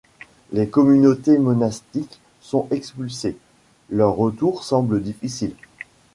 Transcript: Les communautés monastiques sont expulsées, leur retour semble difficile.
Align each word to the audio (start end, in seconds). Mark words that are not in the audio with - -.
Les 0.51 0.67
communautés 0.67 1.37
monastiques 1.37 2.19
sont 2.41 2.67
expulsées, 2.71 3.37
leur 3.91 4.15
retour 4.15 4.63
semble 4.63 4.99
difficile. 4.99 5.53